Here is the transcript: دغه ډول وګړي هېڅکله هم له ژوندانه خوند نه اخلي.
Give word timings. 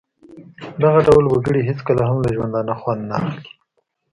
دغه 0.81 0.99
ډول 1.07 1.25
وګړي 1.27 1.61
هېڅکله 1.69 2.03
هم 2.09 2.17
له 2.25 2.29
ژوندانه 2.35 2.73
خوند 2.81 3.01
نه 3.09 3.15
اخلي. 3.25 3.39